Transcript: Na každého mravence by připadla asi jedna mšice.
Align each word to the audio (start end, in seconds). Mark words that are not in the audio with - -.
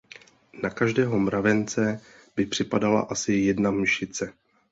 Na 0.63 0.69
každého 0.69 1.19
mravence 1.19 2.01
by 2.35 2.45
připadla 2.45 3.01
asi 3.01 3.33
jedna 3.33 3.71
mšice. 3.71 4.33